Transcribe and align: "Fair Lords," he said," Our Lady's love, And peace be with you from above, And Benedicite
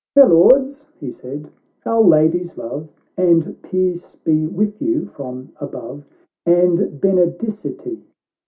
"Fair 0.15 0.27
Lords," 0.27 0.87
he 0.99 1.11
said," 1.11 1.47
Our 1.85 2.01
Lady's 2.01 2.57
love, 2.57 2.87
And 3.17 3.61
peace 3.61 4.15
be 4.23 4.47
with 4.47 4.81
you 4.81 5.05
from 5.05 5.53
above, 5.59 6.03
And 6.43 6.99
Benedicite 6.99 8.01